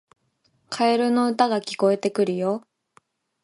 [0.71, 2.63] カエルの歌が聞こえてくるよ